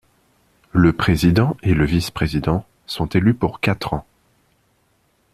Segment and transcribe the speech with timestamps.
[0.71, 4.07] Le Président et le vice-président sont élus pour quatre ans.